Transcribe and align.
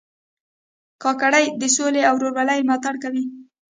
کاکړي 1.03 1.45
د 1.61 1.63
سولې 1.75 2.01
او 2.09 2.13
ورورولۍ 2.17 2.59
ملاتړ 2.63 2.93
کوي. 3.03 3.23